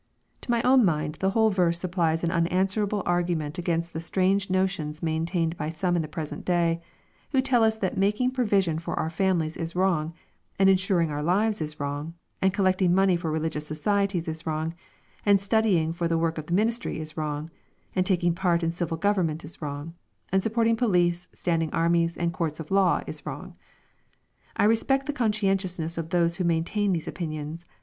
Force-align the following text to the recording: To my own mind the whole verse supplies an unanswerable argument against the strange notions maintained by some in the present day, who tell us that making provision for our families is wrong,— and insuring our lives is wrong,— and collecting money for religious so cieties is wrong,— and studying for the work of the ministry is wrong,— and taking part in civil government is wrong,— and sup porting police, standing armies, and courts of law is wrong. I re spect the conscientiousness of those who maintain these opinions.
To 0.41 0.49
my 0.49 0.63
own 0.63 0.83
mind 0.83 1.17
the 1.19 1.29
whole 1.29 1.51
verse 1.51 1.77
supplies 1.77 2.23
an 2.23 2.31
unanswerable 2.31 3.03
argument 3.05 3.59
against 3.59 3.93
the 3.93 3.99
strange 4.01 4.49
notions 4.49 5.03
maintained 5.03 5.55
by 5.57 5.69
some 5.69 5.95
in 5.95 6.01
the 6.01 6.07
present 6.07 6.43
day, 6.43 6.81
who 7.33 7.39
tell 7.39 7.63
us 7.63 7.77
that 7.77 7.99
making 7.99 8.31
provision 8.31 8.79
for 8.79 8.95
our 8.97 9.11
families 9.11 9.57
is 9.57 9.75
wrong,— 9.75 10.15
and 10.57 10.71
insuring 10.71 11.11
our 11.11 11.21
lives 11.21 11.61
is 11.61 11.79
wrong,— 11.79 12.15
and 12.41 12.51
collecting 12.51 12.95
money 12.95 13.15
for 13.15 13.29
religious 13.29 13.67
so 13.67 13.75
cieties 13.75 14.27
is 14.27 14.47
wrong,— 14.47 14.73
and 15.23 15.39
studying 15.39 15.93
for 15.93 16.07
the 16.07 16.17
work 16.17 16.39
of 16.39 16.47
the 16.47 16.53
ministry 16.55 16.97
is 16.99 17.15
wrong,— 17.15 17.51
and 17.95 18.03
taking 18.03 18.33
part 18.33 18.63
in 18.63 18.71
civil 18.71 18.97
government 18.97 19.45
is 19.45 19.61
wrong,— 19.61 19.93
and 20.31 20.41
sup 20.41 20.53
porting 20.55 20.75
police, 20.75 21.27
standing 21.31 21.71
armies, 21.73 22.17
and 22.17 22.33
courts 22.33 22.59
of 22.59 22.71
law 22.71 23.01
is 23.05 23.23
wrong. 23.27 23.55
I 24.57 24.63
re 24.63 24.75
spect 24.75 25.05
the 25.05 25.13
conscientiousness 25.13 25.95
of 25.99 26.09
those 26.09 26.37
who 26.37 26.43
maintain 26.43 26.91
these 26.93 27.07
opinions. 27.07 27.67